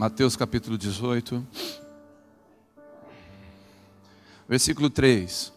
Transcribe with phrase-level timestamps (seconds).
[0.00, 1.46] Mateus capítulo 18,
[4.48, 5.52] versículo 3.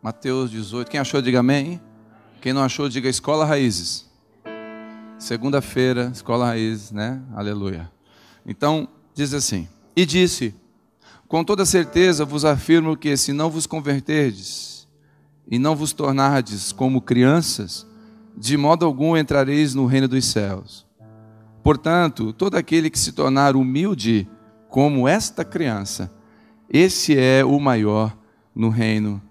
[0.00, 0.90] Mateus 18.
[0.90, 1.78] Quem achou, diga amém.
[2.40, 4.10] Quem não achou, diga Escola Raízes.
[5.18, 7.20] Segunda-feira, Escola Raízes, né?
[7.34, 7.92] Aleluia.
[8.46, 10.54] Então, diz assim: E disse:
[11.28, 14.88] Com toda certeza vos afirmo que se não vos converterdes
[15.46, 17.86] e não vos tornardes como crianças,
[18.34, 20.90] de modo algum entrareis no reino dos céus.
[21.62, 24.28] Portanto, todo aquele que se tornar humilde
[24.68, 26.10] como esta criança,
[26.68, 28.16] esse é o maior
[28.54, 29.22] no reino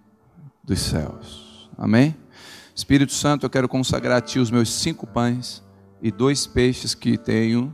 [0.63, 1.69] dos céus.
[1.77, 2.15] Amém?
[2.73, 5.63] Espírito Santo, eu quero consagrar a Ti os meus cinco pães
[6.01, 7.73] e dois peixes que tenho.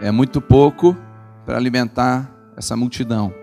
[0.00, 0.96] É muito pouco
[1.44, 3.34] para alimentar essa multidão,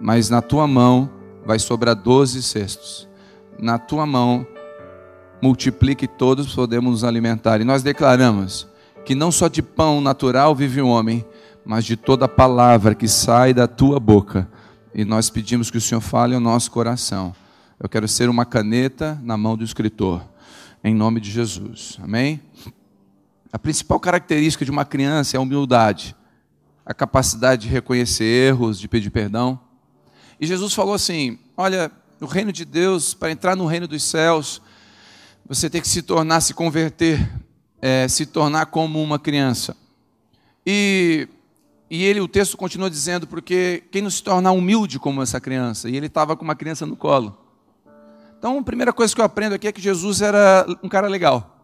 [0.00, 1.10] mas na Tua mão
[1.46, 3.08] vai sobrar doze cestos.
[3.58, 4.46] Na Tua mão,
[5.40, 7.60] multiplique todos, podemos nos alimentar.
[7.60, 8.66] E nós declaramos
[9.04, 11.24] que não só de pão natural vive o homem,
[11.64, 14.48] mas de toda palavra que sai da tua boca.
[14.94, 17.34] E nós pedimos que o Senhor fale ao nosso coração.
[17.78, 20.22] Eu quero ser uma caneta na mão do escritor,
[20.82, 21.98] em nome de Jesus.
[22.02, 22.40] Amém?
[23.52, 26.16] A principal característica de uma criança é a humildade,
[26.84, 29.60] a capacidade de reconhecer erros, de pedir perdão.
[30.40, 34.62] E Jesus falou assim: Olha, o reino de Deus, para entrar no reino dos céus,
[35.46, 37.30] você tem que se tornar, se converter
[37.84, 39.76] é, se tornar como uma criança.
[40.64, 41.28] E,
[41.90, 45.90] e ele, o texto continua dizendo, porque quem não se tornar humilde como essa criança?
[45.90, 47.36] E ele estava com uma criança no colo.
[48.38, 51.58] Então, a primeira coisa que eu aprendo aqui é que Jesus era um cara legal.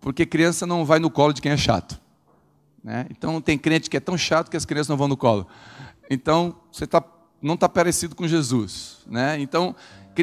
[0.00, 2.00] Porque criança não vai no colo de quem é chato.
[2.82, 3.04] Né?
[3.10, 5.46] Então, tem crente que é tão chato que as crianças não vão no colo.
[6.08, 7.04] Então, você tá,
[7.42, 9.00] não está parecido com Jesus.
[9.06, 9.38] Né?
[9.38, 9.76] Então,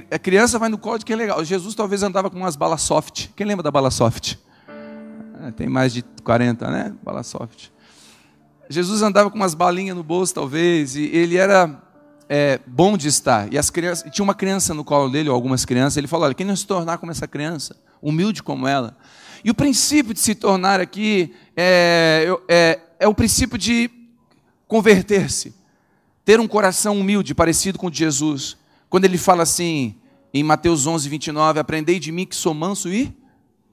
[0.09, 1.45] a criança vai no colo de quem é legal.
[1.45, 3.27] Jesus talvez andava com umas balas soft.
[3.35, 4.37] Quem lembra da bala soft?
[5.43, 6.95] É, tem mais de 40, né?
[7.03, 7.69] Bala soft.
[8.69, 11.81] Jesus andava com umas balinhas no bolso, talvez, e ele era
[12.27, 13.51] é, bom de estar.
[13.53, 16.33] E as crianças, tinha uma criança no colo dele, ou algumas crianças, ele falou: olha,
[16.33, 18.97] quem não se tornar como essa criança, humilde como ela.
[19.43, 23.89] E o princípio de se tornar aqui é, é, é o princípio de
[24.67, 25.53] converter-se,
[26.25, 28.57] ter um coração humilde, parecido com o de Jesus.
[28.89, 29.95] Quando ele fala assim,
[30.33, 33.15] em Mateus 11, 29, aprendei de mim que sou manso e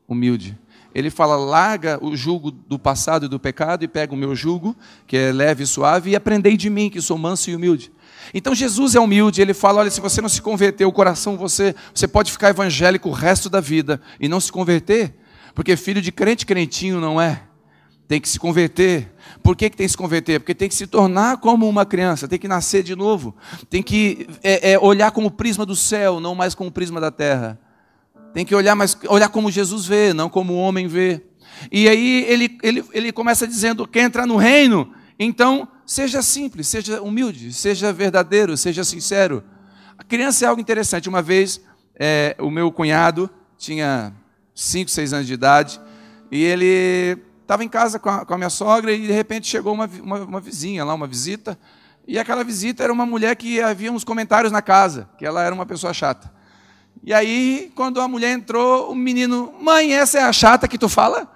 [0.07, 0.59] humilde
[0.95, 4.77] ele fala: larga o jugo do passado e do pecado e pega o meu jugo,
[5.07, 7.93] que é leve e suave, e aprendei de mim, que sou manso e humilde.
[8.33, 11.75] Então Jesus é humilde, ele fala: olha, se você não se converter, o coração você,
[11.93, 15.15] você pode ficar evangélico o resto da vida e não se converter,
[15.55, 17.43] porque filho de crente, crentinho não é.
[18.07, 19.15] Tem que se converter.
[19.43, 20.39] Por que, que tem que se converter?
[20.39, 23.35] Porque tem que se tornar como uma criança, tem que nascer de novo,
[23.71, 27.01] tem que é, é, olhar como o prisma do céu, não mais como o prisma
[27.01, 27.59] da terra.
[28.35, 31.23] Tem que olhar, mas olhar como Jesus vê, não como o homem vê.
[31.71, 34.93] E aí ele, ele, ele começa dizendo: quer entrar no reino?
[35.17, 39.45] Então seja simples, seja humilde, seja verdadeiro, seja sincero.
[39.97, 41.09] A criança é algo interessante.
[41.09, 41.61] Uma vez,
[41.95, 44.13] é, o meu cunhado tinha
[44.53, 45.81] 5, 6 anos de idade,
[46.29, 49.73] e ele estava em casa com a, com a, minha sogra, e de repente chegou
[49.73, 51.57] uma, uma, uma vizinha lá, uma visita,
[52.07, 55.55] e aquela visita era uma mulher que havia uns comentários na casa, que ela era
[55.55, 56.34] uma pessoa chata.
[57.07, 60.89] E aí, quando a mulher entrou, o menino, mãe, essa é a chata que tu
[60.89, 61.31] fala?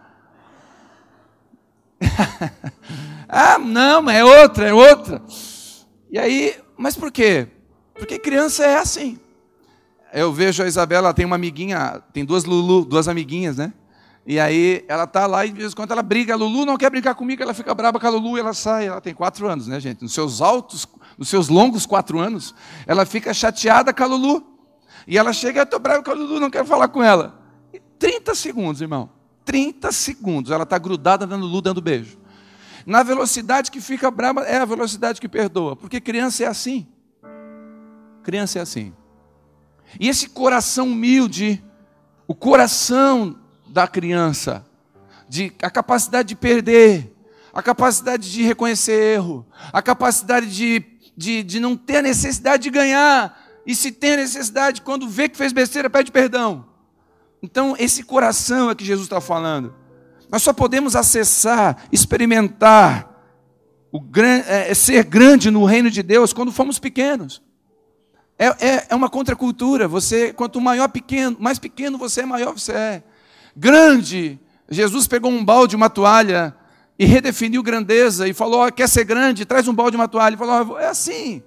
[3.29, 5.23] ah, não, é outra, é outra.
[6.11, 7.49] E aí, mas por quê?
[7.93, 9.19] Porque criança é assim.
[10.11, 13.75] Eu vejo a Isabela, ela tem uma amiguinha, tem duas Lulu, duas amiguinhas, né?
[14.27, 16.79] E aí ela tá lá e de vez em quando ela briga, a Lulu não
[16.79, 18.87] quer brincar comigo, ela fica brava com a Lulu e ela sai.
[18.87, 20.01] Ela tem quatro anos, né, gente?
[20.01, 20.87] Nos seus altos,
[21.19, 22.55] nos seus longos quatro anos,
[22.87, 24.48] ela fica chateada com a Lulu.
[25.09, 27.41] E ela chega, eu estou brava com a Lulu, não quero falar com ela.
[27.73, 29.09] E 30 segundos, irmão.
[29.43, 30.53] 30 segundos.
[30.53, 32.19] Ela está grudada na Lulu dando beijo.
[32.85, 35.75] Na velocidade que fica brava, é a velocidade que perdoa.
[35.75, 36.87] Porque criança é assim.
[38.23, 38.93] Criança é assim.
[39.99, 41.65] E esse coração humilde,
[42.27, 44.67] o coração da criança,
[45.27, 47.17] de, a capacidade de perder,
[47.51, 50.85] a capacidade de reconhecer erro, a capacidade de,
[51.17, 53.38] de, de não ter a necessidade de ganhar,
[53.69, 56.65] e se tem necessidade, quando vê que fez besteira, pede perdão.
[57.43, 59.75] Então, esse coração é que Jesus está falando.
[60.31, 63.15] Nós só podemos acessar, experimentar,
[63.93, 67.43] o, é, é, ser grande no reino de Deus quando fomos pequenos.
[68.39, 69.87] É, é, é uma contracultura.
[69.87, 73.03] Você, quanto maior pequeno, mais pequeno você é, maior você é.
[73.55, 74.41] Grande.
[74.71, 76.57] Jesus pegou um balde, uma toalha
[76.99, 79.45] e redefiniu grandeza e falou: oh, quer ser grande?
[79.45, 80.37] Traz um balde, uma toalha.
[80.37, 81.43] E falou: oh, é assim.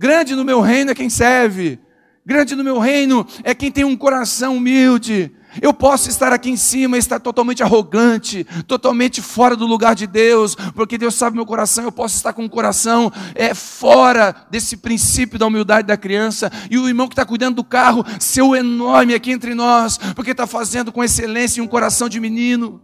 [0.00, 1.78] Grande no meu reino é quem serve.
[2.24, 5.30] Grande no meu reino é quem tem um coração humilde.
[5.60, 10.06] Eu posso estar aqui em cima e estar totalmente arrogante, totalmente fora do lugar de
[10.06, 11.84] Deus, porque Deus sabe meu coração.
[11.84, 16.50] Eu posso estar com o coração é, fora desse princípio da humildade da criança.
[16.70, 20.46] E o irmão que está cuidando do carro, seu enorme aqui entre nós, porque está
[20.46, 22.80] fazendo com excelência um coração de menino.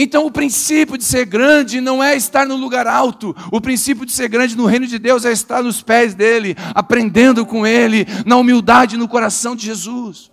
[0.00, 4.12] Então, o princípio de ser grande não é estar no lugar alto, o princípio de
[4.12, 8.36] ser grande no reino de Deus é estar nos pés dele, aprendendo com ele, na
[8.36, 10.30] humildade no coração de Jesus.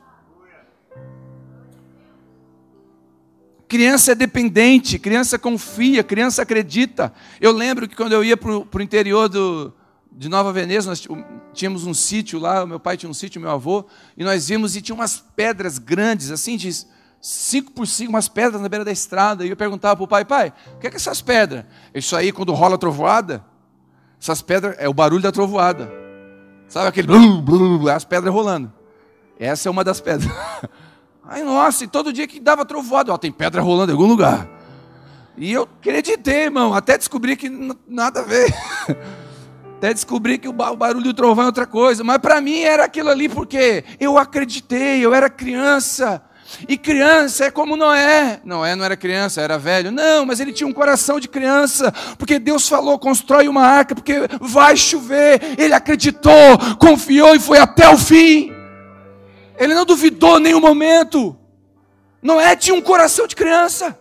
[3.68, 7.12] Criança é dependente, criança confia, criança acredita.
[7.42, 9.74] Eu lembro que quando eu ia para o interior do,
[10.12, 11.08] de Nova Veneza, nós
[11.56, 13.84] tínhamos um sítio lá, meu pai tinha um sítio, meu avô,
[14.16, 16.70] e nós vimos e tinha umas pedras grandes, assim, de
[17.26, 19.44] cinco por cinco, umas pedras na beira da estrada.
[19.44, 21.66] E eu perguntava para o pai, pai, o que é, que essas pedras?
[21.92, 23.44] Isso aí, quando rola a trovoada,
[24.22, 25.92] essas pedras é o barulho da trovoada.
[26.68, 28.72] Sabe aquele blum, blum, as pedras rolando.
[29.40, 30.32] Essa é uma das pedras.
[31.26, 34.48] Ai, nossa, e todo dia que dava trovoada, ó, tem pedra rolando em algum lugar.
[35.36, 37.50] E eu acreditei, irmão, até descobri que
[37.88, 38.54] nada a ver.
[39.78, 42.04] até descobri que o barulho do trovão é outra coisa.
[42.04, 46.22] Mas para mim era aquilo ali porque eu acreditei, eu era criança.
[46.68, 48.40] E criança é como Noé.
[48.44, 49.92] Noé não era criança, era velho.
[49.92, 54.28] Não, mas ele tinha um coração de criança, porque Deus falou: constrói uma arca, porque
[54.40, 55.42] vai chover.
[55.58, 58.54] Ele acreditou, confiou e foi até o fim.
[59.58, 61.38] Ele não duvidou em nenhum momento.
[62.22, 63.98] Noé tinha um coração de criança.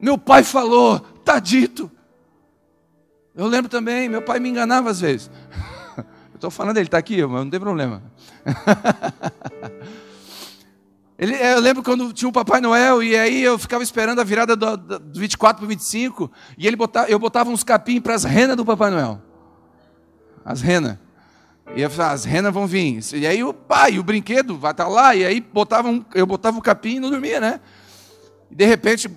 [0.00, 1.90] Meu pai falou, está dito.
[3.34, 5.30] Eu lembro também, meu pai me enganava às vezes.
[5.98, 8.02] Eu estou falando dele, está aqui, mas não tem problema.
[11.18, 14.56] Ele, eu lembro quando tinha o Papai Noel, e aí eu ficava esperando a virada
[14.56, 18.24] do, do 24 para o 25, e ele botava, eu botava uns capim para as
[18.24, 19.22] renas do Papai Noel.
[20.44, 20.98] As renas.
[21.76, 23.00] E eu falava, as renas vão vir.
[23.14, 26.26] E aí o pai, o brinquedo vai estar tá lá, e aí botava um, eu
[26.26, 27.60] botava o capim e não dormia, né?
[28.50, 29.08] E de repente,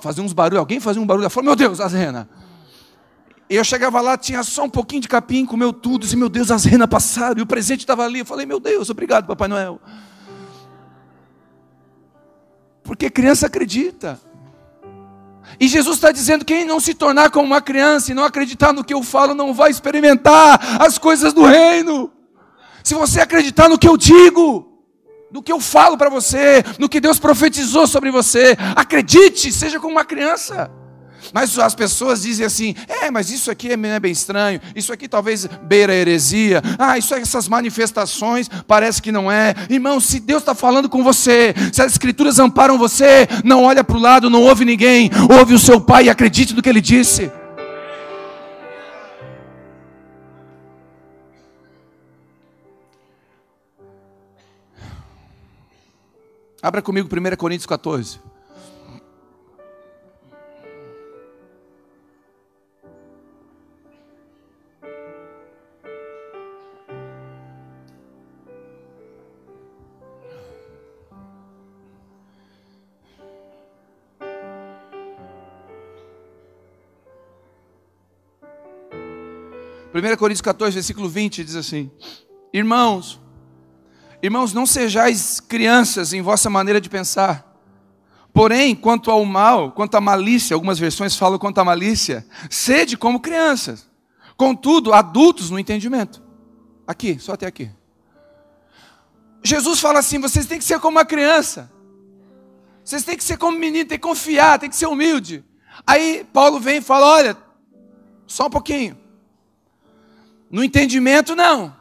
[0.00, 2.26] fazia uns barulhos, alguém fazia um barulho, eu falei, meu Deus, as renas.
[3.50, 6.50] E eu chegava lá, tinha só um pouquinho de capim, comeu tudo, e meu Deus,
[6.50, 8.20] as renas passaram, e o presente estava ali.
[8.20, 9.80] Eu falei, meu Deus, obrigado, Papai Noel.
[12.82, 14.20] Porque criança acredita.
[15.58, 18.84] E Jesus está dizendo: quem não se tornar como uma criança e não acreditar no
[18.84, 22.12] que eu falo, não vai experimentar as coisas do reino.
[22.82, 24.72] Se você acreditar no que eu digo,
[25.30, 29.92] no que eu falo para você, no que Deus profetizou sobre você, acredite, seja como
[29.92, 30.70] uma criança.
[31.32, 35.08] Mas as pessoas dizem assim: é, mas isso aqui é, é bem estranho, isso aqui
[35.08, 39.54] talvez beira heresia, ah, isso, essas manifestações parece que não é.
[39.68, 43.96] Irmão, se Deus está falando com você, se as Escrituras amparam você, não olha para
[43.96, 47.30] o lado, não ouve ninguém, ouve o seu pai e acredite no que ele disse.
[56.62, 58.31] Abra comigo 1 Coríntios 14.
[80.02, 81.88] 1 Coríntios 14, versículo 20 diz assim:
[82.52, 83.20] Irmãos,
[84.20, 87.48] irmãos, não sejais crianças em vossa maneira de pensar.
[88.34, 93.20] Porém, quanto ao mal, quanto à malícia, algumas versões falam quanto à malícia, sede como
[93.20, 93.88] crianças.
[94.36, 96.20] Contudo, adultos no entendimento.
[96.84, 97.70] Aqui, só até aqui.
[99.44, 101.70] Jesus fala assim: vocês têm que ser como uma criança.
[102.84, 105.44] Vocês têm que ser como menino, tem que confiar, tem que ser humilde.
[105.86, 107.36] Aí Paulo vem e fala: olha,
[108.26, 109.01] só um pouquinho.
[110.52, 111.74] No entendimento, não.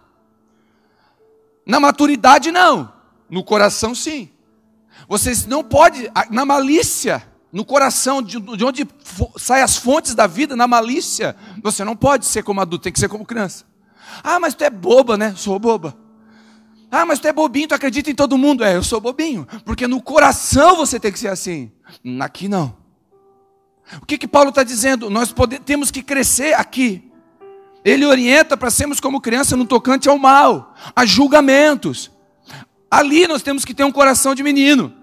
[1.65, 2.91] Na maturidade, não.
[3.29, 4.29] No coração, sim.
[5.09, 8.87] Vocês não pode, na malícia, no coração, de, de onde
[9.37, 12.99] saem as fontes da vida, na malícia, você não pode ser como adulto, tem que
[12.99, 13.65] ser como criança.
[14.23, 15.33] Ah, mas tu é boba, né?
[15.35, 15.97] Sou boba.
[16.89, 18.63] Ah, mas tu é bobinho, tu acredita em todo mundo.
[18.63, 19.47] É, eu sou bobinho.
[19.65, 21.71] Porque no coração você tem que ser assim.
[22.19, 22.75] Aqui não.
[24.01, 25.09] O que que Paulo está dizendo?
[25.09, 27.10] Nós pode, temos que crescer aqui.
[27.83, 32.11] Ele orienta para sermos como criança no tocante ao mal, a julgamentos.
[32.89, 34.93] Ali nós temos que ter um coração de menino,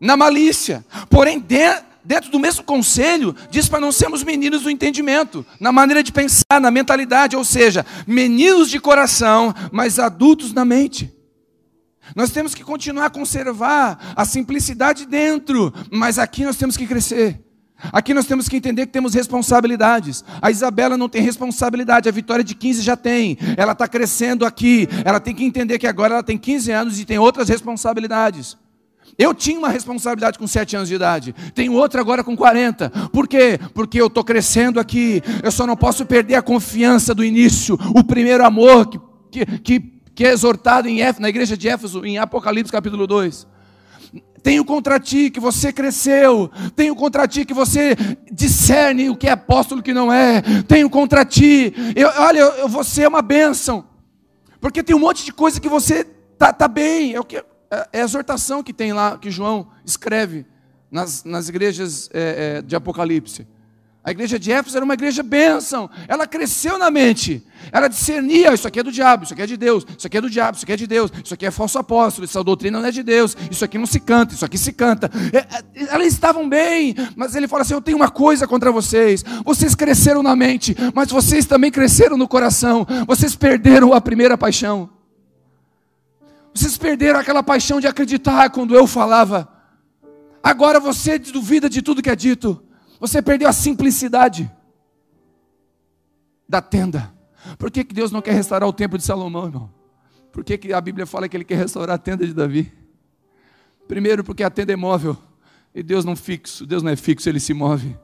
[0.00, 0.84] na malícia.
[1.08, 1.38] Porém,
[2.04, 6.60] dentro do mesmo conselho, diz para não sermos meninos do entendimento, na maneira de pensar,
[6.60, 11.14] na mentalidade, ou seja, meninos de coração, mas adultos na mente.
[12.16, 17.40] Nós temos que continuar a conservar a simplicidade dentro, mas aqui nós temos que crescer.
[17.92, 20.24] Aqui nós temos que entender que temos responsabilidades.
[20.40, 23.38] A Isabela não tem responsabilidade, a Vitória de 15 já tem.
[23.56, 24.88] Ela está crescendo aqui.
[25.04, 28.56] Ela tem que entender que agora ela tem 15 anos e tem outras responsabilidades.
[29.18, 32.90] Eu tinha uma responsabilidade com 7 anos de idade, tenho outra agora com 40.
[33.12, 33.58] Por quê?
[33.74, 35.22] Porque eu estou crescendo aqui.
[35.42, 38.98] Eu só não posso perder a confiança do início, o primeiro amor que,
[39.30, 39.80] que, que,
[40.14, 43.46] que é exortado em Éfeso, na igreja de Éfeso, em Apocalipse capítulo 2.
[44.42, 46.50] Tenho contra ti que você cresceu.
[46.74, 47.96] Tenho contra ti que você
[48.32, 50.42] discerne o que é apóstolo e o que não é.
[50.66, 51.72] Tenho contra ti.
[51.94, 53.86] Eu, olha, eu, você é uma bênção.
[54.60, 56.04] Porque tem um monte de coisa que você
[56.38, 57.14] tá, tá bem.
[57.14, 57.44] É, o que, é,
[57.92, 60.46] é a exortação que tem lá, que João escreve
[60.90, 63.46] nas, nas igrejas é, é, de Apocalipse.
[64.02, 65.90] A igreja de Éfeso era uma igreja bênção.
[66.08, 67.46] Ela cresceu na mente.
[67.70, 70.20] Ela discernia: isso aqui é do diabo, isso aqui é de Deus, isso aqui é
[70.22, 72.88] do diabo, isso aqui é de Deus, isso aqui é falso apóstolo, essa doutrina não
[72.88, 75.10] é de Deus, isso aqui não se canta, isso aqui se canta.
[75.32, 79.22] É, é, elas estavam bem, mas ele fala assim: eu tenho uma coisa contra vocês.
[79.44, 82.86] Vocês cresceram na mente, mas vocês também cresceram no coração.
[83.06, 84.88] Vocês perderam a primeira paixão.
[86.54, 89.46] Vocês perderam aquela paixão de acreditar quando eu falava.
[90.42, 92.62] Agora você duvida de tudo que é dito.
[93.00, 94.50] Você perdeu a simplicidade
[96.46, 97.12] da tenda.
[97.58, 99.70] Por que, que Deus não quer restaurar o templo de Salomão, irmão?
[100.30, 102.70] Por que, que a Bíblia fala que Ele quer restaurar a tenda de Davi?
[103.88, 105.16] Primeiro, porque a tenda é móvel.
[105.74, 107.96] E Deus não fixo, Deus não é fixo, Ele se move.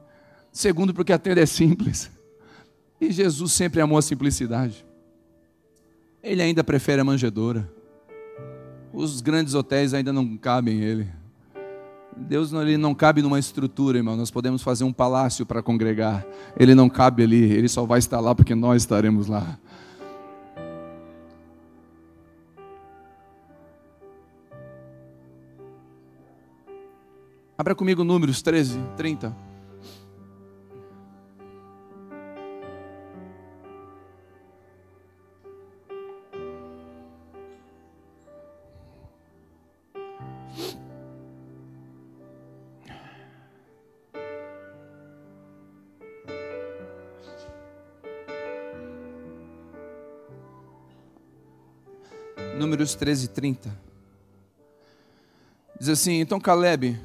[0.51, 2.09] Segundo, porque a tenda é simples.
[2.99, 4.85] E Jesus sempre amou a simplicidade.
[6.23, 7.71] Ele ainda prefere a manjedoura.
[8.91, 11.07] Os grandes hotéis ainda não cabem ele.
[12.19, 14.17] Deus ele não cabe numa estrutura, irmão.
[14.17, 16.25] Nós podemos fazer um palácio para congregar.
[16.59, 19.57] Ele não cabe ali, ele só vai estar lá porque nós estaremos lá.
[27.57, 29.35] Abra comigo números 13, 30.
[52.87, 53.77] Números 13, 30.
[55.77, 56.97] Diz assim: Então Caleb,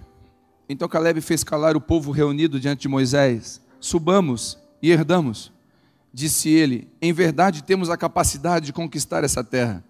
[0.68, 3.60] então Caleb fez calar o povo reunido diante de Moisés.
[3.80, 5.50] Subamos e herdamos.
[6.14, 9.84] Disse ele: Em verdade temos a capacidade de conquistar essa terra.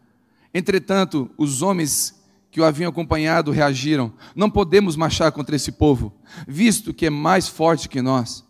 [0.55, 6.11] Entretanto, os homens que o haviam acompanhado reagiram: Não podemos marchar contra esse povo,
[6.49, 8.47] visto que é mais forte que nós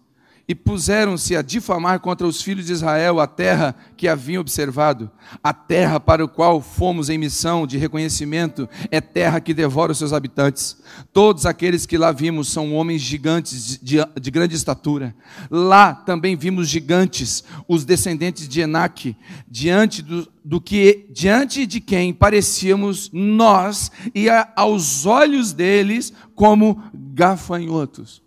[0.53, 5.11] e puseram-se a difamar contra os filhos de Israel a terra que haviam observado.
[5.43, 9.99] A terra para a qual fomos em missão de reconhecimento é terra que devora os
[9.99, 10.77] seus habitantes.
[11.11, 15.15] Todos aqueles que lá vimos são homens gigantes de, de, de grande estatura.
[15.51, 19.17] Lá também vimos gigantes, os descendentes de Enaque,
[19.49, 26.83] diante do, do que diante de quem parecíamos nós e a, aos olhos deles como
[26.93, 28.21] gafanhotos.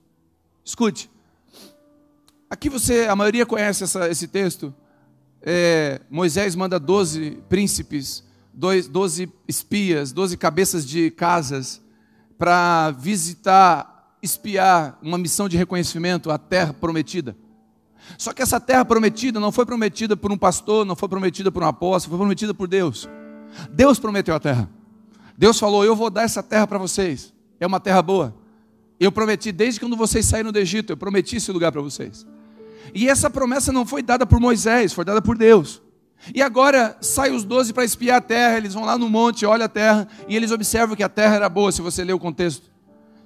[0.63, 1.07] Escute,
[2.55, 4.73] Aqui você, a maioria conhece essa, esse texto.
[5.41, 11.81] É, Moisés manda doze príncipes, doze espias, doze cabeças de casas
[12.37, 17.35] para visitar, espiar uma missão de reconhecimento à terra prometida.
[18.17, 21.61] Só que essa terra prometida não foi prometida por um pastor, não foi prometida por
[21.61, 23.09] um apóstolo, foi prometida por Deus.
[23.69, 24.69] Deus prometeu a terra.
[25.37, 27.33] Deus falou: Eu vou dar essa terra para vocês.
[27.59, 28.33] É uma terra boa.
[28.97, 32.25] Eu prometi desde quando vocês saíram do Egito, eu prometi esse lugar para vocês.
[32.93, 35.81] E essa promessa não foi dada por Moisés, foi dada por Deus.
[36.33, 39.65] E agora saem os doze para espiar a terra, eles vão lá no monte, olham
[39.65, 42.71] a terra, e eles observam que a terra era boa, se você ler o contexto.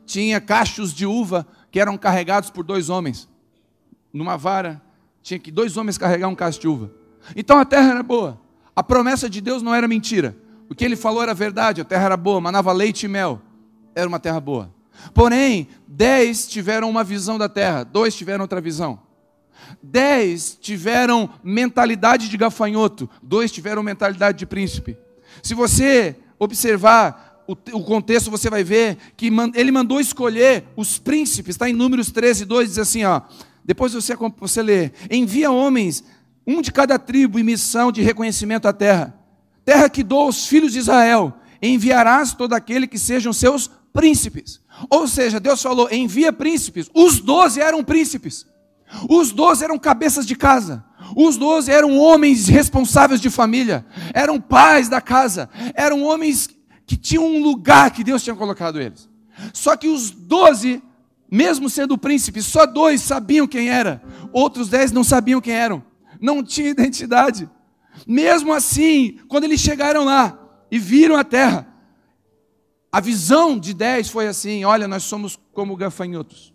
[0.05, 3.29] Tinha cachos de uva que eram carregados por dois homens.
[4.11, 4.81] Numa vara,
[5.21, 6.91] tinha que dois homens carregar um cacho de uva.
[7.35, 8.41] Então a terra era boa.
[8.75, 10.35] A promessa de Deus não era mentira.
[10.69, 13.41] O que ele falou era verdade, a terra era boa, manava leite e mel.
[13.95, 14.73] Era uma terra boa.
[15.13, 18.99] Porém, dez tiveram uma visão da terra, dois tiveram outra visão.
[19.81, 24.97] Dez tiveram mentalidade de gafanhoto, dois tiveram mentalidade de príncipe.
[25.41, 30.99] Se você observar o, o contexto, você vai ver que man, ele mandou escolher os
[30.99, 33.21] príncipes, está em Números 13, 2, diz assim: ó,
[33.65, 36.03] depois você, você lê: envia homens,
[36.45, 39.17] um de cada tribo, em missão de reconhecimento à terra,
[39.65, 44.61] terra que dou aos filhos de Israel, enviarás todo aquele que sejam seus príncipes.
[44.89, 48.45] Ou seja, Deus falou: envia príncipes, os doze eram príncipes.
[49.09, 50.83] Os doze eram cabeças de casa.
[51.15, 53.85] Os doze eram homens responsáveis de família.
[54.13, 55.49] Eram pais da casa.
[55.73, 56.49] Eram homens
[56.85, 59.07] que tinham um lugar que Deus tinha colocado eles.
[59.53, 60.81] Só que os doze
[61.31, 64.01] mesmo sendo príncipe, só dois sabiam quem era,
[64.33, 65.83] outros dez não sabiam quem eram,
[66.19, 67.49] não tinha identidade.
[68.07, 70.37] Mesmo assim, quando eles chegaram lá
[70.71, 71.67] e viram a terra,
[72.91, 76.53] a visão de dez foi assim: olha, nós somos como gafanhotos,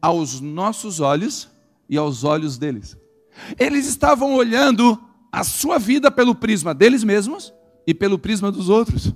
[0.00, 1.48] aos nossos olhos
[1.88, 2.96] e aos olhos deles.
[3.58, 4.98] Eles estavam olhando
[5.32, 7.52] a sua vida pelo prisma deles mesmos
[7.86, 9.14] e pelo prisma dos outros.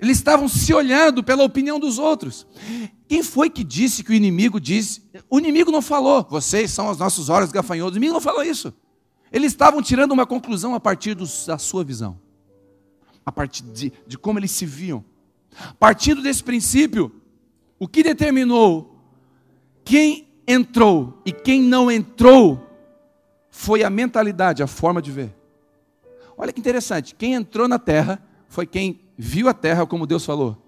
[0.00, 2.46] Eles estavam se olhando pela opinião dos outros.
[3.06, 5.02] Quem foi que disse que o inimigo disse?
[5.30, 7.94] O inimigo não falou, vocês são os nossos olhos gafanhotos.
[7.94, 8.72] O inimigo não falou isso.
[9.32, 12.18] Eles estavam tirando uma conclusão a partir da sua visão,
[13.26, 15.04] a partir de, de como eles se viam.
[15.78, 17.12] Partindo desse princípio,
[17.78, 18.96] o que determinou
[19.84, 22.60] quem entrou e quem não entrou
[23.50, 25.34] foi a mentalidade, a forma de ver.
[26.36, 30.64] Olha que interessante, quem entrou na terra foi quem viu a terra como Deus falou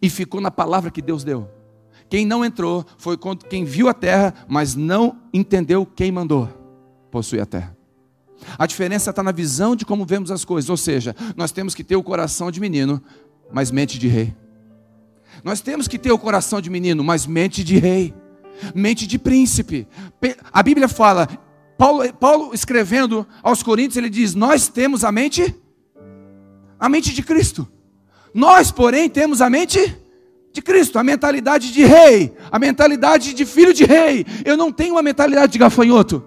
[0.00, 1.48] e ficou na palavra que Deus deu.
[2.08, 3.18] Quem não entrou foi
[3.48, 6.48] quem viu a terra, mas não entendeu quem mandou
[7.10, 7.76] possuir a terra.
[8.58, 11.82] A diferença está na visão de como vemos as coisas, ou seja, nós temos que
[11.82, 13.02] ter o coração de menino,
[13.52, 14.34] mas mente de rei.
[15.42, 18.14] Nós temos que ter o coração de menino, mas mente de rei,
[18.74, 19.86] mente de príncipe.
[20.52, 21.28] A Bíblia fala,
[21.76, 25.54] Paulo, Paulo escrevendo aos Coríntios, ele diz: Nós temos a mente,
[26.78, 27.68] a mente de Cristo.
[28.32, 29.96] Nós, porém, temos a mente
[30.52, 34.24] de Cristo, a mentalidade de rei, a mentalidade de filho de rei.
[34.44, 36.24] Eu não tenho uma mentalidade de gafanhoto.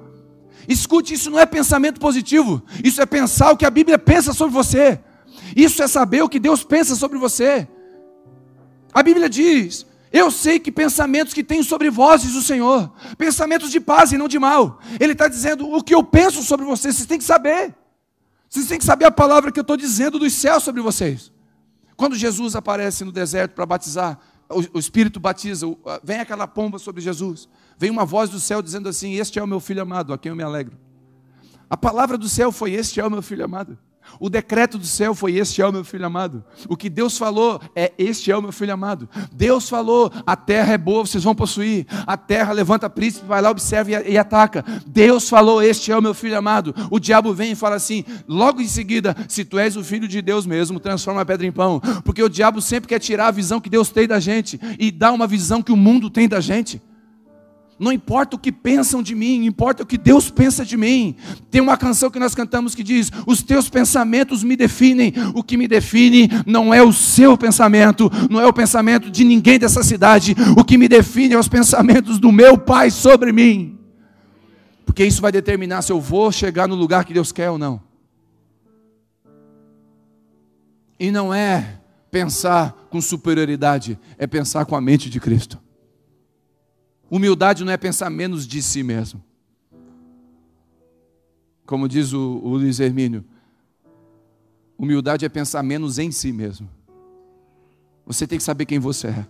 [0.67, 4.53] Escute, isso não é pensamento positivo, isso é pensar o que a Bíblia pensa sobre
[4.53, 4.99] você.
[5.55, 7.67] Isso é saber o que Deus pensa sobre você.
[8.97, 13.69] A Bíblia diz: Eu sei que pensamentos que tenho sobre vós, diz o Senhor, pensamentos
[13.69, 14.79] de paz e não de mal.
[14.99, 17.75] Ele está dizendo: O que eu penso sobre vocês, vocês têm que saber.
[18.49, 21.31] Vocês têm que saber a palavra que eu estou dizendo dos céus sobre vocês.
[21.95, 24.17] Quando Jesus aparece no deserto para batizar,
[24.49, 25.67] o, Espírito batiza,
[26.03, 29.47] vem aquela pomba sobre Jesus, vem uma voz do céu dizendo assim: Este é o
[29.47, 30.75] meu filho amado, a quem eu me alegro.
[31.69, 33.77] A palavra do céu foi: Este é o meu filho amado.
[34.19, 36.43] O decreto do céu foi: Este é o meu filho amado.
[36.67, 39.09] O que Deus falou é: Este é o meu filho amado.
[39.31, 41.85] Deus falou: A terra é boa, vocês vão possuir.
[42.05, 44.63] A terra levanta príncipe, vai lá, observa e, e ataca.
[44.85, 46.73] Deus falou: Este é o meu filho amado.
[46.89, 50.21] O diabo vem e fala assim, logo em seguida: Se tu és o filho de
[50.21, 51.79] Deus mesmo, transforma a pedra em pão.
[52.03, 55.11] Porque o diabo sempre quer tirar a visão que Deus tem da gente e dar
[55.11, 56.81] uma visão que o mundo tem da gente.
[57.79, 61.15] Não importa o que pensam de mim, importa o que Deus pensa de mim.
[61.51, 65.13] Tem uma canção que nós cantamos que diz: Os teus pensamentos me definem.
[65.35, 69.59] O que me define não é o seu pensamento, não é o pensamento de ninguém
[69.59, 70.35] dessa cidade.
[70.57, 73.77] O que me define é os pensamentos do meu Pai sobre mim.
[74.83, 77.79] Porque isso vai determinar se eu vou chegar no lugar que Deus quer ou não.
[80.99, 85.59] E não é pensar com superioridade, é pensar com a mente de Cristo.
[87.09, 89.23] Humildade não é pensar menos de si mesmo.
[91.65, 93.25] Como diz o, o Luiz Hermínio,
[94.77, 96.69] humildade é pensar menos em si mesmo.
[98.05, 99.27] Você tem que saber quem você é.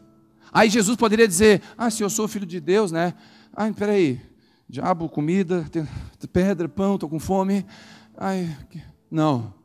[0.51, 3.13] Aí Jesus poderia dizer: Ah, se eu sou filho de Deus, né?
[3.55, 4.21] Ai, peraí,
[4.69, 5.65] diabo, comida,
[6.31, 7.65] pedra, pão, estou com fome.
[8.15, 8.55] Ai,
[9.09, 9.56] não.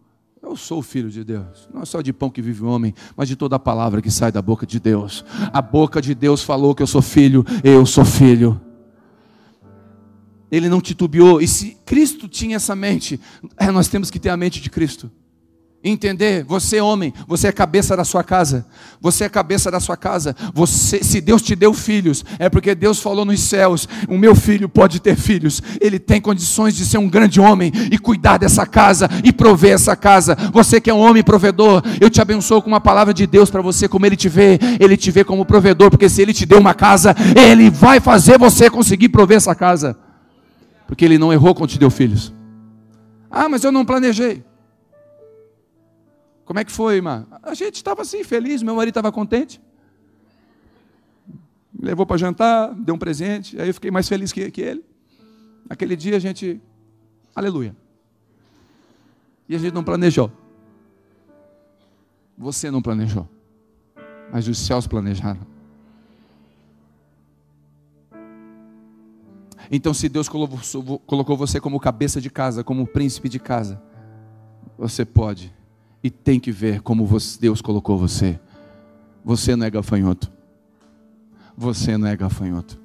[0.42, 1.68] Eu sou filho de Deus.
[1.72, 4.10] Não é só de pão que vive o homem, mas de toda a palavra que
[4.10, 5.24] sai da boca de Deus.
[5.52, 8.60] A boca de Deus falou que eu sou filho, eu sou filho.
[10.50, 11.40] Ele não titubeou.
[11.40, 13.20] E se Cristo tinha essa mente,
[13.56, 15.10] é, nós temos que ter a mente de Cristo.
[15.84, 18.64] Entender, você homem, você é cabeça da sua casa.
[19.00, 20.36] Você é cabeça da sua casa.
[20.54, 24.68] Você, se Deus te deu filhos, é porque Deus falou nos céus: "O meu filho
[24.68, 25.60] pode ter filhos.
[25.80, 29.96] Ele tem condições de ser um grande homem e cuidar dessa casa e prover essa
[29.96, 30.36] casa.
[30.52, 33.60] Você que é um homem provedor, eu te abençoo com uma palavra de Deus para
[33.60, 36.60] você, como ele te vê, ele te vê como provedor, porque se ele te deu
[36.60, 39.98] uma casa, ele vai fazer você conseguir prover essa casa.
[40.86, 42.32] Porque ele não errou quando te deu filhos.
[43.28, 44.44] Ah, mas eu não planejei.
[46.52, 47.26] Como é que foi, irmã?
[47.42, 49.58] A gente estava assim, feliz, meu marido estava contente.
[51.72, 54.84] Me levou para jantar, deu um presente, aí eu fiquei mais feliz que, que ele.
[55.70, 56.60] Aquele dia a gente,
[57.34, 57.74] aleluia.
[59.48, 60.30] E a gente não planejou.
[62.36, 63.26] Você não planejou,
[64.30, 65.46] mas os céus planejaram.
[69.70, 73.82] Então, se Deus colocou você como cabeça de casa, como príncipe de casa,
[74.76, 75.61] você pode
[76.02, 77.08] e tem que ver como
[77.40, 78.38] Deus colocou você.
[79.24, 80.30] Você não é gafanhoto.
[81.56, 82.80] Você não é gafanhoto.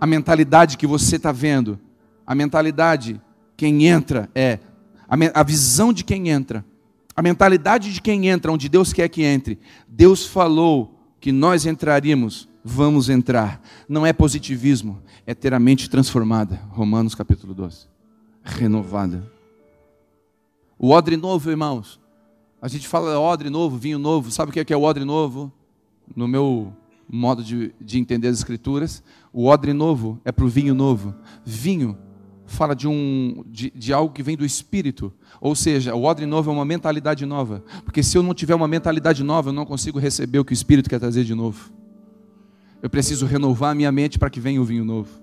[0.00, 1.78] A mentalidade que você está vendo,
[2.26, 3.20] a mentalidade,
[3.56, 4.58] quem entra é,
[5.08, 6.64] a, visão de quem entra,
[7.14, 9.58] a mentalidade de quem entra, onde Deus quer que entre.
[9.86, 13.60] Deus falou que nós entraríamos vamos entrar.
[13.88, 16.60] Não é positivismo, é ter a mente transformada.
[16.70, 17.86] Romanos capítulo 12.
[18.42, 19.30] Renovada.
[20.78, 22.01] O odre novo, irmãos.
[22.62, 24.30] A gente fala odre novo, vinho novo.
[24.30, 25.50] Sabe o que é, é o odre novo?
[26.14, 26.72] No meu
[27.10, 31.12] modo de, de entender as escrituras, o odre novo é para o vinho novo.
[31.44, 31.98] Vinho
[32.46, 35.12] fala de, um, de, de, algo que vem do espírito.
[35.40, 37.64] Ou seja, o odre novo é uma mentalidade nova.
[37.84, 40.54] Porque se eu não tiver uma mentalidade nova, eu não consigo receber o que o
[40.54, 41.72] espírito quer trazer de novo.
[42.80, 45.21] Eu preciso renovar a minha mente para que venha o vinho novo.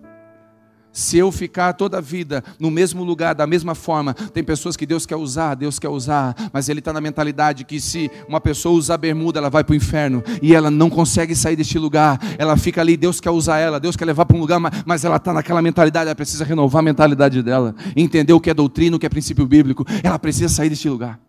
[0.92, 4.86] Se eu ficar toda a vida no mesmo lugar, da mesma forma, tem pessoas que
[4.86, 8.76] Deus quer usar, Deus quer usar, mas ele está na mentalidade que se uma pessoa
[8.76, 12.58] usar bermuda, ela vai para o inferno e ela não consegue sair deste lugar, ela
[12.58, 15.32] fica ali, Deus quer usar ela, Deus quer levar para um lugar, mas ela está
[15.32, 19.06] naquela mentalidade, ela precisa renovar a mentalidade dela, entender o que é doutrina, o que
[19.06, 21.20] é princípio bíblico, ela precisa sair deste lugar.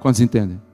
[0.00, 0.65] Quantos entendem?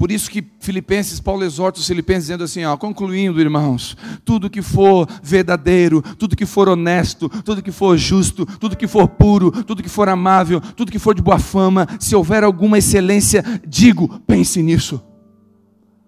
[0.00, 4.62] Por isso que Filipenses, Paulo exorta os Filipenses dizendo assim, ó, concluindo, irmãos, tudo que
[4.62, 9.82] for verdadeiro, tudo que for honesto, tudo que for justo, tudo que for puro, tudo
[9.82, 14.62] que for amável, tudo que for de boa fama, se houver alguma excelência, digo, pense
[14.62, 15.09] nisso.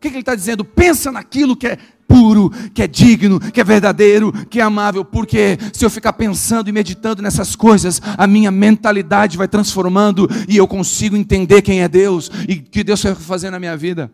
[0.02, 0.64] Que, que ele está dizendo?
[0.64, 5.56] Pensa naquilo que é puro, que é digno, que é verdadeiro, que é amável, porque
[5.72, 10.66] se eu ficar pensando e meditando nessas coisas, a minha mentalidade vai transformando e eu
[10.66, 14.12] consigo entender quem é Deus e que Deus quer fazer na minha vida.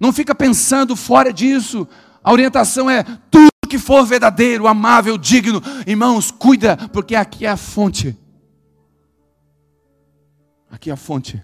[0.00, 1.86] Não fica pensando fora disso.
[2.24, 5.62] A orientação é tudo que for verdadeiro, amável, digno.
[5.86, 8.16] Irmãos, cuida, porque aqui é a fonte.
[10.70, 11.42] Aqui é a fonte.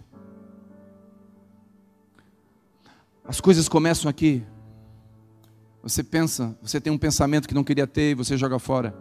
[3.28, 4.42] As coisas começam aqui.
[5.82, 8.96] Você pensa, você tem um pensamento que não queria ter e você joga fora.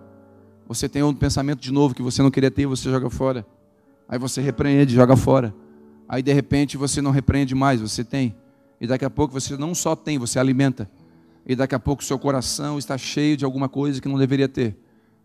[0.68, 3.48] Você tem outro pensamento de novo que você não queria ter e você joga fora.
[4.06, 5.56] Aí você repreende, joga fora.
[6.10, 8.36] Aí de repente você não repreende mais, você tem.
[8.82, 10.92] E daqui a pouco você não só tem, você alimenta.
[11.46, 14.78] E daqui a pouco seu coração está cheio de alguma coisa que não deveria ter.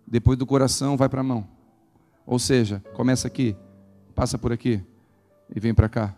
[0.06, 1.48] Depois do coração vai para a mão.
[2.24, 3.56] Ou seja, começa aqui,
[4.14, 4.80] passa por aqui
[5.52, 6.14] e vem para cá.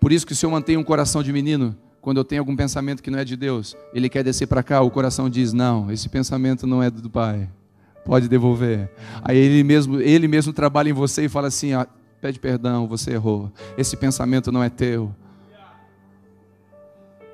[0.00, 3.00] Por isso que se eu mantenho um coração de menino, quando eu tenho algum pensamento
[3.00, 6.08] que não é de Deus, ele quer descer para cá, o coração diz: "Não, esse
[6.08, 7.48] pensamento não é do Pai.
[8.04, 8.90] Pode devolver".
[9.22, 11.86] Aí ele mesmo, ele mesmo trabalha em você e fala assim: ah,
[12.20, 13.52] "Pede perdão, você errou.
[13.78, 15.14] Esse pensamento não é teu".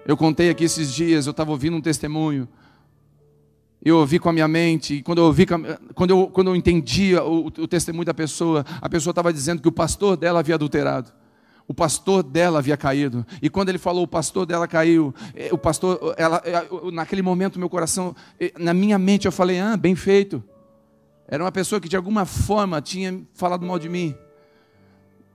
[0.06, 2.46] Eu contei aqui esses dias, eu estava ouvindo um testemunho.
[3.82, 5.46] Eu ouvi com a minha mente, e quando eu ouvi,
[5.94, 9.68] quando eu, quando eu entendi o, o testemunho da pessoa, a pessoa estava dizendo que
[9.68, 11.10] o pastor dela havia adulterado
[11.68, 13.26] o pastor dela havia caído.
[13.42, 17.58] E quando ele falou, o pastor dela caiu, eh, o pastor, ela, eh, naquele momento,
[17.58, 20.42] meu coração, eh, na minha mente, eu falei, ah, bem feito.
[21.28, 24.14] Era uma pessoa que de alguma forma tinha falado mal de mim.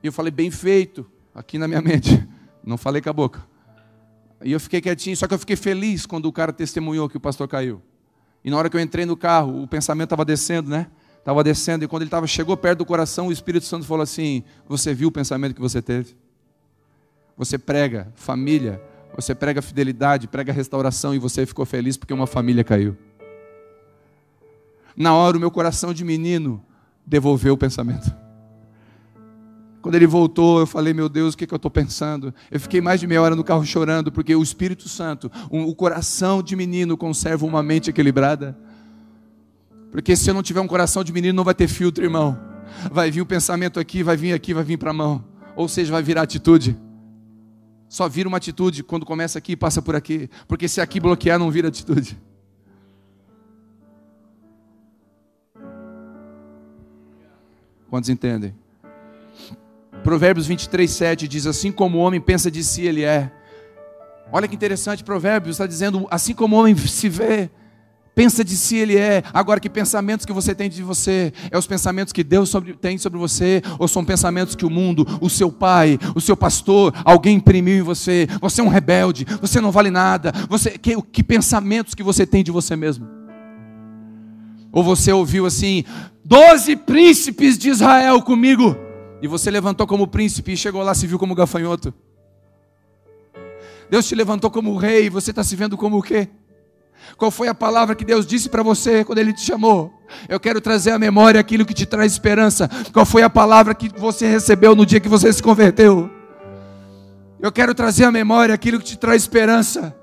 [0.01, 2.27] E eu falei, bem feito, aqui na minha mente.
[2.63, 3.45] Não falei com a boca.
[4.43, 7.19] E eu fiquei quietinho, só que eu fiquei feliz quando o cara testemunhou que o
[7.19, 7.79] pastor caiu.
[8.43, 10.87] E na hora que eu entrei no carro, o pensamento estava descendo, né?
[11.19, 14.43] Estava descendo, e quando ele tava, chegou perto do coração, o Espírito Santo falou assim:
[14.67, 16.17] Você viu o pensamento que você teve?
[17.37, 18.81] Você prega família,
[19.15, 22.97] você prega fidelidade, prega restauração e você ficou feliz porque uma família caiu.
[24.95, 26.63] Na hora, o meu coração de menino
[27.05, 28.13] devolveu o pensamento.
[29.81, 32.33] Quando ele voltou, eu falei, meu Deus, o que, que eu estou pensando?
[32.49, 36.41] Eu fiquei mais de meia hora no carro chorando, porque o Espírito Santo, o coração
[36.41, 38.57] de menino conserva uma mente equilibrada.
[39.91, 42.39] Porque se eu não tiver um coração de menino, não vai ter filtro, irmão.
[42.91, 45.23] Vai vir o pensamento aqui, vai vir aqui, vai vir para a mão.
[45.55, 46.77] Ou seja, vai virar atitude.
[47.93, 50.27] Só vira uma atitude quando começa aqui e passa por aqui.
[50.47, 52.19] Porque se aqui bloquear, não vira atitude.
[57.91, 58.55] Quantos entendem?
[60.03, 63.31] Provérbios 23, 7 diz: Assim como o homem pensa de si, ele é.
[64.31, 67.51] Olha que interessante, Provérbios está dizendo: Assim como o homem se vê,
[68.15, 69.23] pensa de si ele é.
[69.33, 71.33] Agora, que pensamentos que você tem de você?
[71.51, 73.61] É os pensamentos que Deus sobre, tem sobre você?
[73.79, 77.81] Ou são pensamentos que o mundo, o seu pai, o seu pastor, alguém imprimiu em
[77.81, 78.27] você?
[78.41, 80.31] Você é um rebelde, você não vale nada.
[80.49, 83.07] Você, que, que pensamentos que você tem de você mesmo?
[84.71, 85.83] Ou você ouviu assim,
[86.25, 88.75] doze príncipes de Israel comigo,
[89.21, 91.93] e você levantou como príncipe e chegou lá se viu como gafanhoto?
[93.89, 96.27] Deus te levantou como rei, e você está se vendo como o quê?
[97.17, 100.01] Qual foi a palavra que Deus disse para você quando Ele te chamou?
[100.27, 102.69] Eu quero trazer à memória aquilo que te traz esperança.
[102.91, 106.09] Qual foi a palavra que você recebeu no dia que você se converteu?
[107.39, 109.95] Eu quero trazer à memória aquilo que te traz esperança.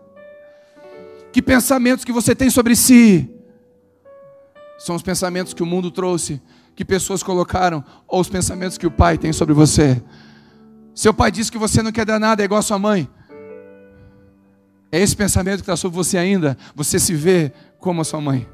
[1.33, 3.31] Que pensamentos que você tem sobre si?
[4.79, 6.41] São os pensamentos que o mundo trouxe,
[6.75, 10.03] que pessoas colocaram ou os pensamentos que o pai tem sobre você.
[10.95, 13.09] Seu pai disse que você não quer dar nada, é igual a sua mãe.
[14.93, 16.57] É esse pensamento que está sobre você ainda.
[16.75, 18.47] Você se vê como a sua mãe.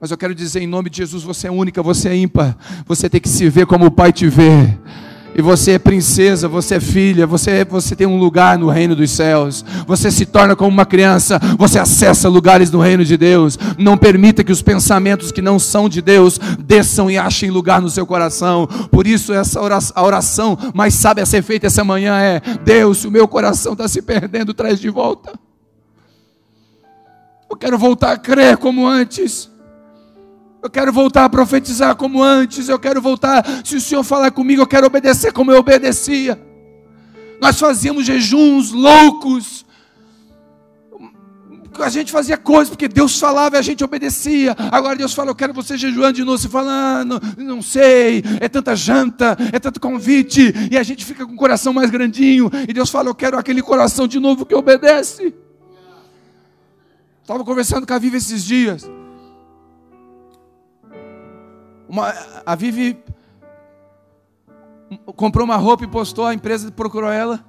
[0.00, 2.56] Mas eu quero dizer em nome de Jesus: você é única, você é ímpar.
[2.86, 4.76] Você tem que se ver como o Pai te vê.
[5.34, 9.10] E você é princesa, você é filha, você, você tem um lugar no reino dos
[9.10, 9.64] céus.
[9.86, 13.58] Você se torna como uma criança, você acessa lugares no reino de Deus.
[13.78, 17.88] Não permita que os pensamentos que não são de Deus desçam e achem lugar no
[17.88, 18.66] seu coração.
[18.90, 23.04] Por isso, essa oração, a oração mais sábia a ser feita essa manhã é: Deus,
[23.04, 25.32] o meu coração está se perdendo, traz de volta.
[27.52, 29.50] Eu quero voltar a crer como antes.
[30.62, 32.66] Eu quero voltar a profetizar como antes.
[32.66, 33.44] Eu quero voltar.
[33.62, 36.40] Se o Senhor falar comigo, eu quero obedecer como eu obedecia.
[37.42, 39.66] Nós fazíamos jejuns loucos.
[41.78, 44.56] A gente fazia coisas porque Deus falava e a gente obedecia.
[44.70, 46.38] Agora Deus fala, eu quero você jejuando de novo.
[46.38, 50.54] Você fala, ah, não, não sei, é tanta janta, é tanto convite.
[50.70, 52.50] E a gente fica com o coração mais grandinho.
[52.66, 55.34] E Deus fala, eu quero aquele coração de novo que obedece.
[57.32, 58.90] Estava conversando com a Viva esses dias.
[61.88, 62.12] Uma,
[62.44, 63.02] a Vivi
[65.16, 67.42] comprou uma roupa e postou, a empresa procurou ela.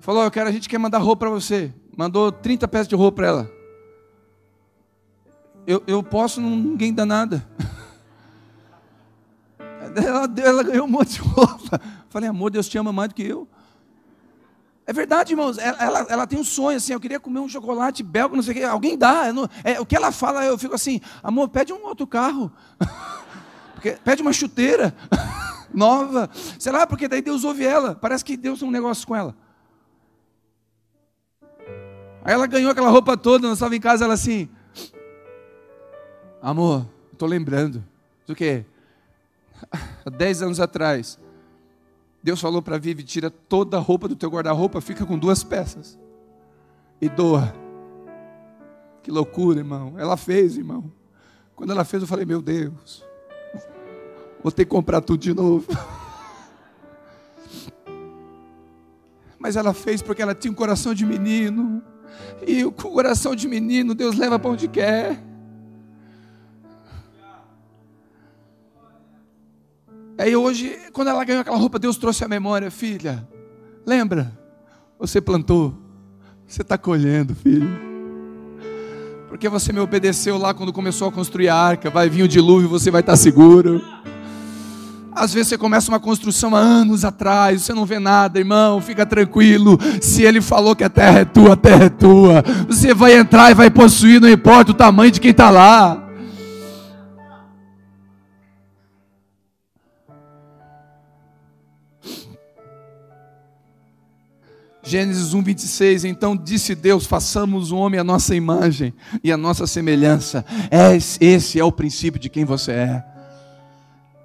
[0.00, 1.72] Falou, eu quero, a gente quer mandar roupa para você.
[1.96, 3.50] Mandou 30 peças de roupa para ela.
[5.64, 7.48] Eu, eu posso, ninguém dá nada.
[9.94, 11.78] Ela, ela ganhou um monte de roupa.
[12.08, 13.46] Falei, amor, Deus te ama mais do que eu.
[14.86, 15.58] É verdade, irmãos.
[15.58, 16.92] Ela, ela, tem um sonho assim.
[16.92, 18.62] Eu queria comer um chocolate belga, não sei o quê.
[18.64, 19.32] Alguém dá.
[19.32, 22.52] Não, é, o que ela fala, eu fico assim: amor, pede um outro carro.
[23.74, 24.94] Porque, pede uma chuteira
[25.74, 26.30] nova.
[26.56, 27.96] Sei lá, porque daí Deus ouve ela.
[27.96, 29.34] Parece que Deus tem um negócio com ela.
[32.24, 34.48] Aí ela ganhou aquela roupa toda, nós estávamos em casa, ela assim.
[36.40, 37.84] Amor, estou lembrando.
[38.24, 38.64] Do que?
[40.04, 41.18] Há dez anos atrás,
[42.22, 45.98] Deus falou para Vivi: tira toda a roupa do teu guarda-roupa, fica com duas peças.
[47.00, 47.52] E doa.
[49.02, 49.94] Que loucura, irmão.
[49.98, 50.92] Ela fez, irmão.
[51.56, 53.04] Quando ela fez, eu falei: Meu Deus,
[54.42, 55.66] Vou ter que comprar tudo de novo.
[59.38, 61.82] Mas ela fez porque ela tinha um coração de menino.
[62.46, 65.22] E o coração de menino, Deus leva para onde quer.
[70.22, 73.26] Aí hoje, quando ela ganhou aquela roupa, Deus trouxe a memória, filha.
[73.84, 74.30] Lembra?
[74.96, 75.74] Você plantou,
[76.46, 77.68] você está colhendo, filho.
[79.28, 81.90] Porque você me obedeceu lá quando começou a construir a arca.
[81.90, 83.82] Vai vir o dilúvio, você vai estar seguro.
[85.10, 89.04] Às vezes você começa uma construção há anos atrás, você não vê nada, irmão, fica
[89.04, 89.76] tranquilo.
[90.00, 92.44] Se ele falou que a terra é tua, a terra é tua.
[92.68, 96.01] Você vai entrar e vai possuir, não importa o tamanho de quem está lá.
[104.92, 106.04] Gênesis 1, 26.
[106.04, 108.92] Então disse Deus: façamos o homem a nossa imagem
[109.24, 110.44] e a nossa semelhança.
[111.18, 113.04] Esse é o princípio de quem você é.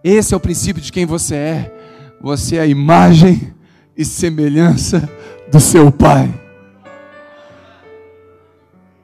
[0.04, 1.74] Esse é o princípio de quem você é.
[2.20, 3.54] Você é a imagem
[3.96, 5.10] e semelhança
[5.50, 6.47] do seu Pai.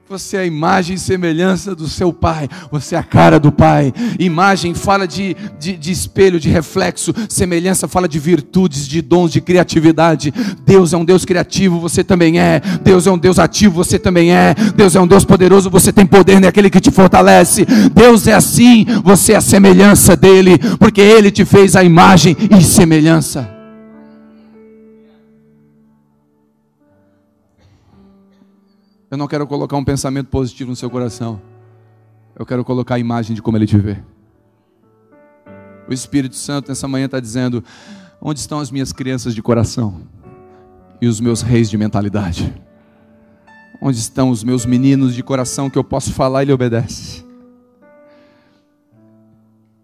[0.10, 2.50] Você é a imagem e semelhança do seu pai.
[2.70, 3.94] Você é a cara do pai.
[4.20, 7.14] Imagem fala de, de, de, espelho, de reflexo.
[7.30, 10.34] Semelhança fala de virtudes, de dons, de criatividade.
[10.66, 12.62] Deus é um Deus criativo, você também é.
[12.84, 14.54] Deus é um Deus ativo, você também é.
[14.76, 17.66] Deus é um Deus poderoso, você tem poder naquele que te fortalece.
[17.94, 22.62] Deus é assim, você é a semelhança dele, porque ele te fez a imagem e
[22.62, 23.53] semelhança.
[29.14, 31.40] Eu não quero colocar um pensamento positivo no seu coração.
[32.36, 34.02] Eu quero colocar a imagem de como ele te vê.
[35.88, 37.64] O Espírito Santo nessa manhã está dizendo:
[38.20, 40.02] onde estão as minhas crianças de coração
[41.00, 42.60] e os meus reis de mentalidade?
[43.80, 47.24] Onde estão os meus meninos de coração que eu posso falar e ele obedece?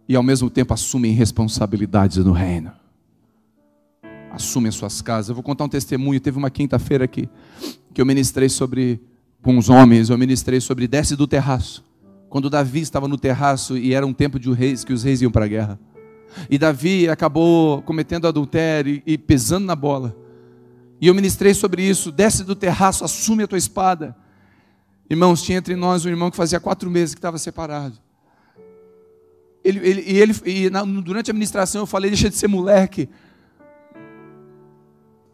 [0.07, 2.71] E ao mesmo tempo assumem responsabilidades no reino.
[4.31, 5.29] Assumem as suas casas.
[5.29, 6.19] Eu vou contar um testemunho.
[6.19, 7.29] Teve uma quinta-feira aqui
[7.93, 8.99] que eu ministrei sobre
[9.41, 11.83] com os homens, eu ministrei sobre desce do terraço.
[12.29, 15.31] Quando Davi estava no terraço e era um tempo de reis, que os reis iam
[15.31, 15.79] para a guerra.
[16.49, 20.15] E Davi acabou cometendo adultério e pesando na bola.
[21.01, 22.11] E eu ministrei sobre isso.
[22.11, 24.15] Desce do terraço, assume a tua espada.
[25.09, 27.97] Irmãos, tinha entre nós um irmão que fazia quatro meses que estava separado.
[29.63, 33.09] Ele, ele, e ele, e na, durante a ministração eu falei, deixa de ser moleque.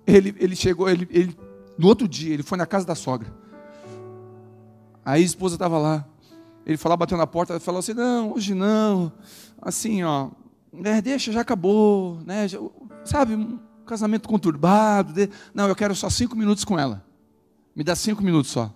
[0.07, 1.35] Ele, ele chegou, ele, ele,
[1.77, 3.44] no outro dia, ele foi na casa da sogra.
[5.05, 6.03] Aí a esposa estava lá.
[6.65, 9.11] Ele falou, bateu na porta, falou assim: Não, hoje não.
[9.61, 10.29] Assim, ó,
[10.83, 12.47] É, deixa, já acabou, né?
[12.47, 12.59] Já,
[13.03, 15.13] sabe, um casamento conturbado.
[15.13, 15.29] De...
[15.53, 17.05] Não, eu quero só cinco minutos com ela.
[17.75, 18.73] Me dá cinco minutos só.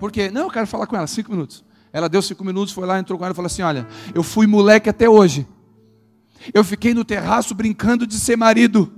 [0.00, 0.30] Por quê?
[0.30, 1.62] Não, eu quero falar com ela, cinco minutos.
[1.92, 4.46] Ela deu cinco minutos, foi lá, entrou com ela e falou assim: Olha, eu fui
[4.46, 5.46] moleque até hoje.
[6.54, 8.90] Eu fiquei no terraço brincando de ser marido.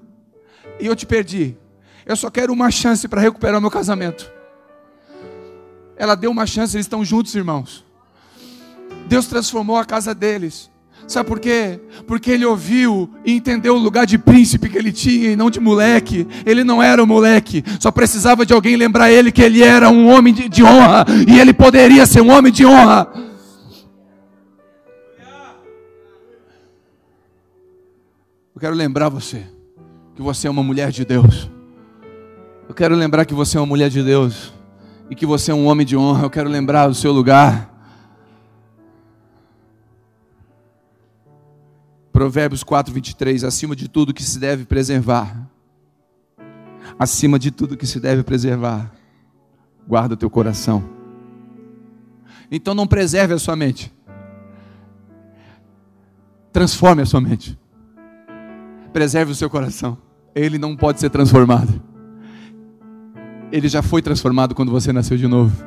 [0.81, 1.57] E eu te perdi.
[2.07, 4.33] Eu só quero uma chance para recuperar meu casamento.
[5.96, 7.85] Ela deu uma chance, eles estão juntos, irmãos.
[9.07, 10.70] Deus transformou a casa deles.
[11.07, 11.78] Sabe por quê?
[12.07, 15.61] Porque ele ouviu e entendeu o lugar de príncipe que ele tinha e não de
[15.61, 16.26] moleque.
[16.46, 20.09] Ele não era um moleque, só precisava de alguém lembrar ele que ele era um
[20.09, 23.09] homem de, de honra e ele poderia ser um homem de honra.
[28.54, 29.44] Eu quero lembrar você
[30.14, 31.50] que você é uma mulher de Deus.
[32.66, 34.54] Eu quero lembrar que você é uma mulher de Deus
[35.11, 36.25] e que você é um homem de honra.
[36.25, 37.71] Eu quero lembrar do seu lugar.
[42.12, 43.45] Provérbios 4, 23.
[43.45, 45.51] Acima de tudo que se deve preservar,
[46.99, 48.93] acima de tudo que se deve preservar,
[49.87, 50.85] guarda o teu coração.
[52.51, 53.93] Então não preserve a sua mente,
[56.53, 57.59] transforme a sua mente,
[58.93, 59.99] preserve o seu coração,
[60.37, 61.83] ele não pode ser transformado,
[63.55, 65.64] ele já foi transformado quando você nasceu de novo,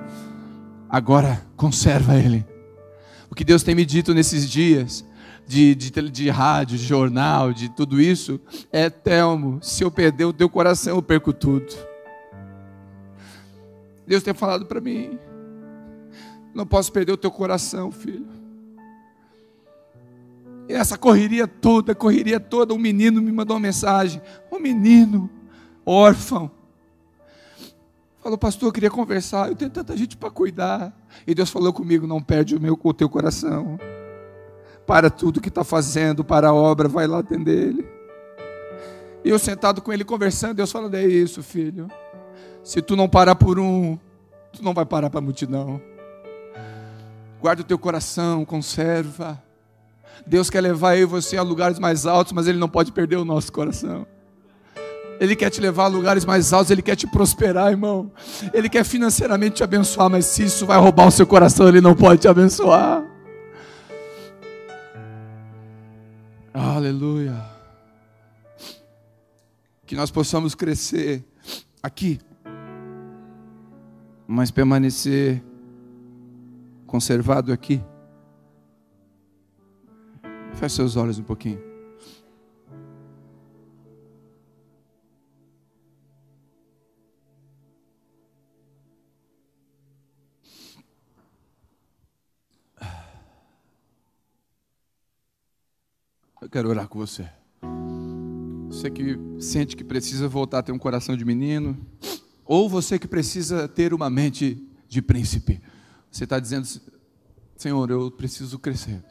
[0.90, 2.46] agora conserva ele.
[3.32, 5.06] O que Deus tem me dito nesses dias
[5.48, 8.42] de, de, de rádio, de jornal, de tudo isso,
[8.74, 11.74] é Telmo, se eu perder o teu coração, eu perco tudo.
[14.06, 15.18] Deus tem falado para mim,
[16.54, 18.28] não posso perder o teu coração, filho.
[20.68, 24.22] E essa correria toda, correria toda, um menino me mandou uma mensagem,
[24.52, 25.30] um menino,
[25.86, 26.52] órfão,
[28.28, 30.94] falou, pastor, eu queria conversar, eu tenho tanta gente para cuidar.
[31.26, 33.80] E Deus falou comigo, não perde o, meu, o teu coração
[34.86, 37.88] para tudo que está fazendo, para a obra, vai lá atender ele.
[39.24, 41.90] E eu sentado com ele conversando, Deus falando: é isso, filho.
[42.64, 43.98] Se tu não parar por um,
[44.52, 45.82] tu não vai parar para a multidão.
[47.40, 49.42] Guarda o teu coração, conserva.
[50.26, 53.16] Deus quer levar eu e você a lugares mais altos, mas Ele não pode perder
[53.16, 54.06] o nosso coração.
[55.20, 58.12] Ele quer te levar a lugares mais altos, Ele quer te prosperar, irmão.
[58.54, 61.96] Ele quer financeiramente te abençoar, mas se isso vai roubar o seu coração, Ele não
[61.96, 63.04] pode te abençoar.
[66.54, 67.36] Aleluia.
[69.86, 71.24] Que nós possamos crescer
[71.82, 72.20] aqui,
[74.28, 75.42] mas permanecer
[76.86, 77.82] conservado aqui.
[80.56, 81.67] Feche seus olhos um pouquinho.
[96.48, 97.28] Eu quero orar com você.
[98.70, 101.78] Você que sente que precisa voltar a ter um coração de menino,
[102.46, 105.62] ou você que precisa ter uma mente de príncipe.
[106.10, 106.66] Você está dizendo,
[107.58, 109.04] Senhor, eu preciso crescer.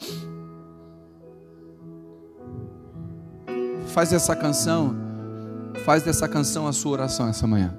[3.88, 4.96] Faz essa canção,
[5.84, 7.76] faz dessa canção a sua oração essa manhã.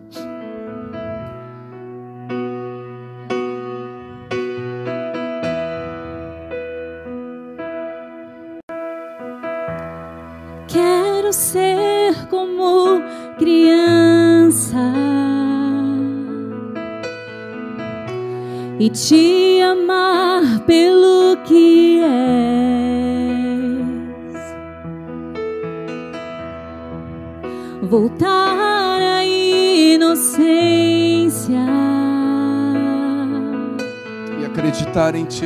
[34.97, 35.45] Acreditar em ti.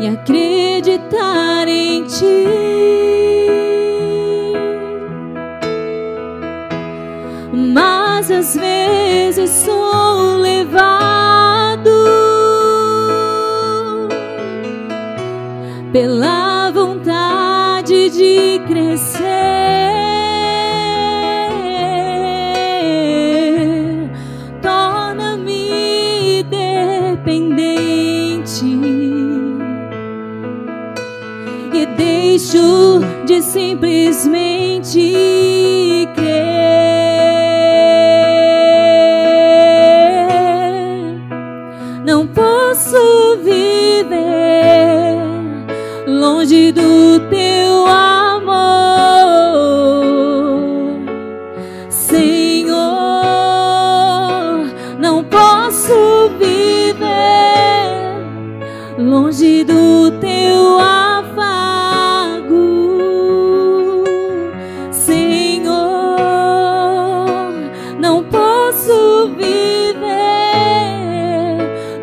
[0.00, 3.07] E acreditar em ti.
[32.48, 35.57] Deixo de simplesmente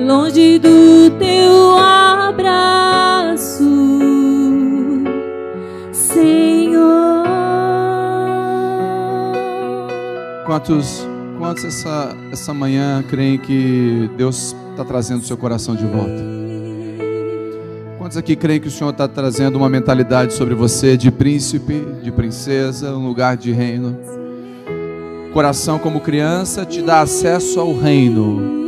[0.05, 3.63] longe do teu abraço,
[5.91, 7.25] Senhor.
[10.45, 11.07] Quantos,
[11.39, 16.23] quantos essa, essa manhã creem que Deus está trazendo o seu coração de volta?
[17.97, 22.11] Quantos aqui creem que o Senhor está trazendo uma mentalidade sobre você de príncipe, de
[22.11, 23.97] princesa, um lugar de reino?
[25.33, 28.64] Coração como criança te dá acesso ao reino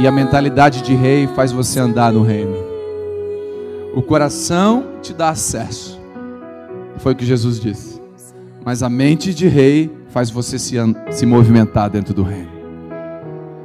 [0.00, 2.56] e a mentalidade de rei faz você andar no reino.
[3.94, 6.00] O coração te dá acesso.
[6.96, 8.00] Foi o que Jesus disse.
[8.64, 10.76] Mas a mente de rei faz você se,
[11.10, 12.48] se movimentar dentro do reino.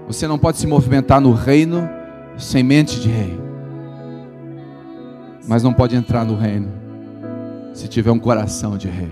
[0.08, 1.90] Você não pode se movimentar no reino
[2.38, 3.40] sem mente de rei.
[5.48, 6.68] Mas não pode entrar no reino
[7.74, 9.12] se tiver um coração de rei.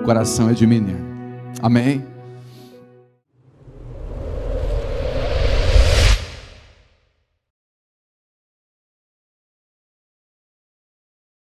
[0.00, 1.06] O coração é de menino.
[1.60, 2.02] Amém?